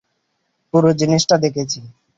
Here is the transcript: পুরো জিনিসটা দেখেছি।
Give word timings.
পুরো 0.73 0.89
জিনিসটা 0.93 1.35
দেখেছি। 1.37 1.79